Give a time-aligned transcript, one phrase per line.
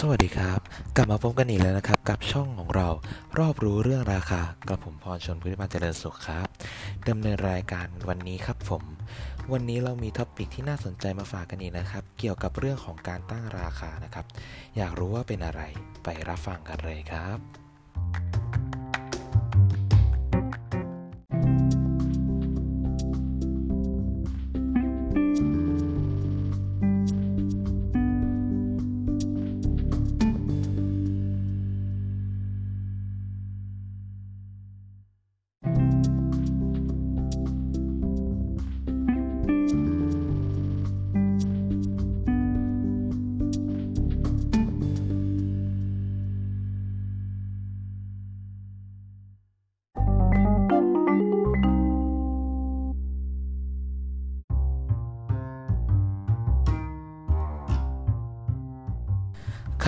[0.00, 0.60] สวัสดีครับ
[0.96, 2.88] กลับมาพบกันอีกแล้วนะครับ กับช่องของเรา
[3.38, 6.48] รอบรู้เรื่องราคากับผมพรชนพุทธิพันธ์เจริญสุขครับ
[7.08, 8.82] ดำเนินรายการวันนี้ครับผม
[9.52, 14.26] วันนี้เรามีท็อปิกที่น่าสนใจมาฝากกันอีกนะครับ เกี่ยวกับเรื่องของการตั้งราคานะครับ
[14.76, 15.62] อยากรู้ว่าเป็นอะไร
[16.04, 17.65] ไปรับฟังกันเลยครับ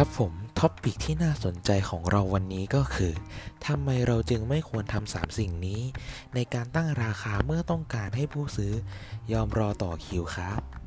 [0.00, 3.12] ครับผม topic ที่น่าสนใจของเราวันนี้ก็คือ
[3.66, 5.80] ทำไมเราจึงไม่ควรทำสามสิ่งนี้
[6.34, 8.72] ในการตั้งราคาเมื่อต้องการให้ผู้ซื้อ
[9.32, 10.77] ยอมรอต่อคิวครับ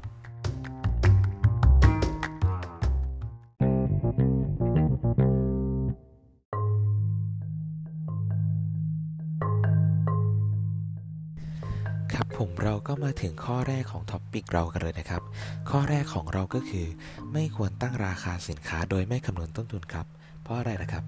[12.22, 15.22] ครับผมเราก็มาถึงข้อแรกของ topic เรากันเลยนะครับ
[15.70, 16.88] ข้อแรกของเราก็คือ
[17.34, 20.06] ไม่ควรตั้งราคาสินค้าโดยไม่คำนวณต้นทุนครับ
[20.44, 21.04] เพราะอะไรนะครับ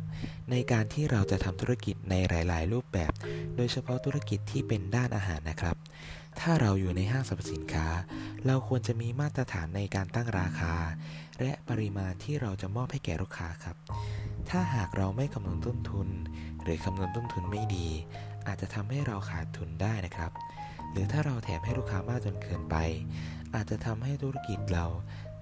[0.52, 3.12] ในการที่เราจะทำธุรกิจในหลาย ๆ รูปแบบ
[3.56, 5.76] โดยเฉพาะธุรกิจที่เป็นด้านอาหารนะครับ
[6.40, 7.88] ถ้าเราอยู่ในห้างสรรพสินค้า
[8.46, 10.74] เราควรจะมีมาตรฐานในการตั้งราคา
[11.42, 13.76] และปริมาณที่เราจะมอบให้แก่ลูกค้าครับ
[14.50, 16.10] ถ้าหากเราไม่คำนวณต้นทุน
[16.64, 17.88] หรือคำนวณต้นทุนไม่ดี
[18.48, 20.32] อาจจะทำให้เราขาดทุนได้นะครับ
[20.94, 22.76] หรือถ้าเราแถมให้ลูกค้ามากจนเกินไป
[23.56, 24.86] อาจจะทำให้ธุรกิจเรา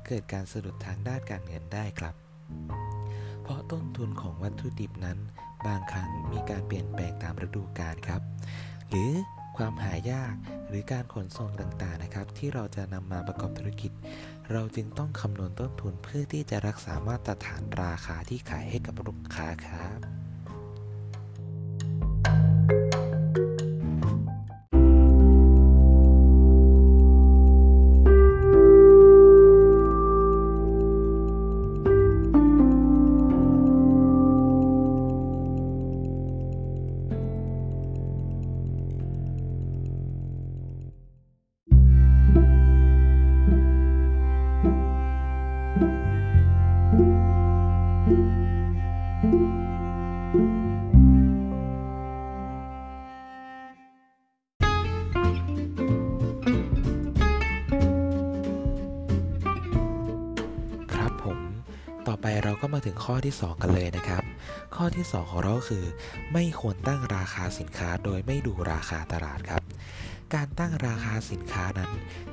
[0.05, 2.15] เกิดการสะดุดทางด้านการเงินได้ครับ
[3.43, 5.17] เพราะต้นทุนของวัตถุดิบนั้น
[5.67, 8.21] บางครั้งมีการเปลี่ยนแปลงตามฤดูกาลครับ
[8.89, 9.11] หรือ
[9.57, 10.33] ความหายาก
[10.67, 13.91] หรือการขนส่งต่างๆนะครับ ที่เราจะนำมาประกอบธุรกิจ
[14.51, 20.20] เราจึงต้องคำนวณต้นทุนเพื่อที่จะรักษามาตรฐานราคาที่ขายให้กับลูกค้าครับ
[62.85, 64.23] ถึงข้อที่ 2 กันเลยนะครับ
[64.75, 65.85] ข้อที่ 2 ของเราคือ
[66.33, 69.63] ไม่ควรตั้งราคาสินค้าโดยไม่ดูราคาตลาดครับ
[70.33, 71.91] การตั้งราคาสินค้านั้น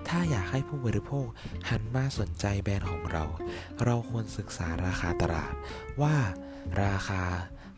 [0.09, 1.27] ถ้าอยากให้ผู้บริโภค
[1.71, 3.25] หันมาสนใจแบรนด์ของเรา
[3.85, 5.55] เราควรศึกษาราคาตลาด
[6.03, 6.17] ว่า
[6.85, 7.23] ราคา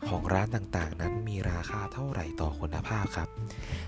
[0.09, 3.29] ของร้านต่างๆ นั้นมีราคาเท่าไหร่ต่อคุณภาพครับ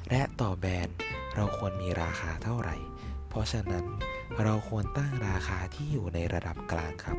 [0.09, 0.95] และต่อแบรนด์
[1.35, 2.75] เราควรมีราคาเท่าไหร่
[3.33, 3.85] เพราะฉะนั้น
[4.43, 7.17] เราควรตั้งราคาที่อยู่ในระดับกลางครับ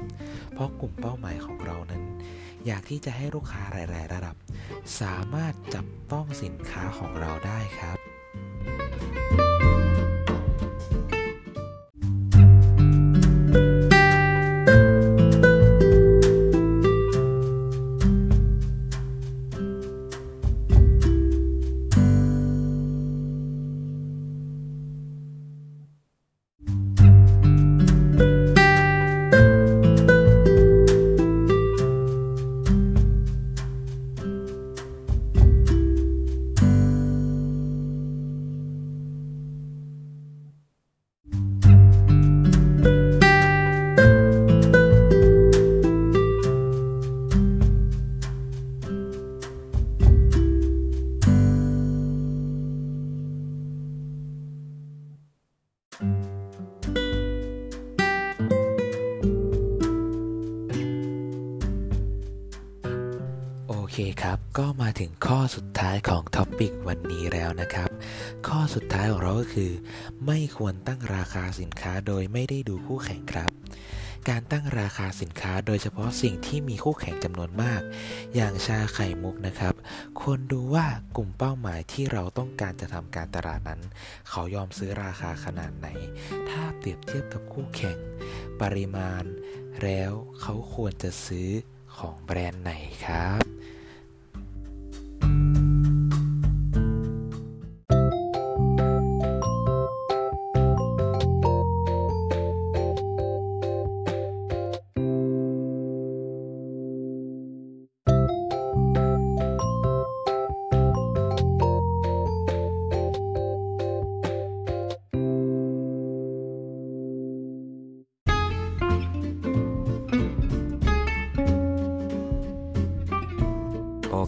[0.52, 2.02] เพราะกลุ่มเป้าหมายของเรานั้น
[2.66, 4.36] อยากที่จะให้ลูกค้าหลาย ๆ ระดับ
[5.00, 8.13] สามารถจับต้องสินค้าของเราได้ครับ
[63.96, 67.90] เคครับ ก็มาถึงข้อสุดท้ายของท็อปิกวันนี้แล้วนะครับ
[68.48, 69.72] ข้อสุดท้ายของเราก็คือ
[70.26, 73.50] ไม่ควรตั้งราคาสินค้าโดยไม่ได้ดูคู่แข่งครับ
[74.28, 77.80] การตั้งราคาสินค้าโดยเฉพาะสิ่งที่มีคู่แข่งจำนวนมาก
[78.34, 79.74] อย่างชาไข่มุกนะครับ
[80.20, 80.86] ควรดูว่า
[81.16, 83.82] กลุ่มเป้าหมายที่เราต้องการจะทำการตลาดนั้น
[84.30, 85.88] เขายอมซื้อราคาขนาดไหน
[86.50, 87.96] ถ้าเปรียบเทียบกับคู่แข่ง
[88.60, 89.24] ปริมาณ
[89.82, 90.10] แล้ว
[90.40, 91.50] เขาควรจะซื้อ
[91.98, 92.72] ของแบรนด์ไหน
[93.06, 93.44] ครับ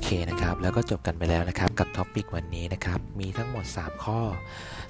[0.06, 4.20] เคนะครับแล้วก็จบกันไปแล้วนะครับกับท็อปิกวันนี้นะครับมีทั้งหมด 3 ข้อ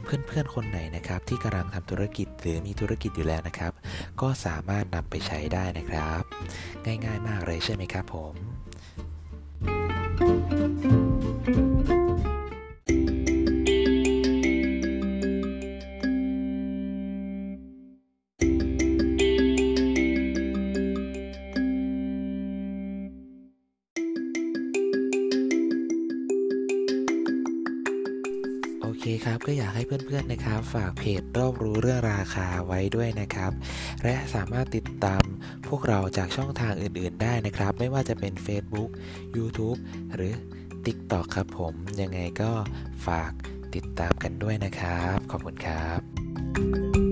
[0.04, 3.72] เพื่อนๆคนไหนนะครับที่กำลังทำธุรกิจหรือมีธุรกิจอยู่แล้วนะครับ
[4.20, 6.22] ก็สามารถนำไปใช้ได้นะครับ
[6.84, 8.34] ง่ายๆมากเลยใช่ไหมครับผม
[29.08, 33.52] เคครับก็อยากให้เพื่อนๆนะครับ ฝากเพจรอบรู้เรื่องราคาไว้ด้วยนะครับ
[34.04, 35.22] และสามารถติดตาม
[35.68, 38.90] พวกเราจากช่องทางอื่นๆได้นะครับ ไม่ว่าจะเป็น Facebook
[39.36, 39.78] YouTube
[40.14, 40.32] หรือ
[40.84, 42.50] TikTok ครับผม ยังไงก็
[43.06, 43.32] ฝาก
[43.74, 47.05] ติดตามกันด้วยนะครับ ขอบคุณครับ